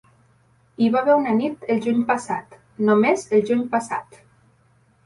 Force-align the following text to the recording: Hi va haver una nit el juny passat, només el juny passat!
Hi 0.83 0.87
va 0.95 1.01
haver 1.03 1.17
una 1.19 1.35
nit 1.41 1.69
el 1.75 1.83
juny 1.87 2.01
passat, 2.09 2.59
només 2.89 3.31
el 3.39 3.47
juny 3.53 3.65
passat! 3.77 4.21